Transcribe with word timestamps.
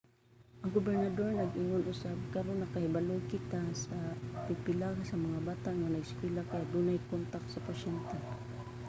ang 0.61 0.71
gobernador 0.77 1.29
nag-ingon 1.35 1.89
usab 1.93 2.17
karon 2.33 2.57
nakahibalo 2.59 3.15
kita 3.31 3.57
nga 3.95 4.01
pipila 4.45 4.89
sa 5.09 5.15
bata 5.51 5.69
nga 5.77 5.87
nag-eskwela 5.95 6.41
kay 6.49 6.59
adunay 6.63 6.99
kontak 7.09 7.43
sa 7.49 7.63
pasyente. 7.67 8.17